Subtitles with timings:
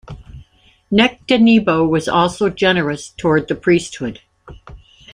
[0.91, 4.19] Nectanebo was also generous towards the priesthood.